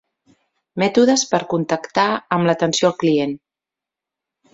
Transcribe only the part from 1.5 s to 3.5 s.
contactar amb l'atenció al client.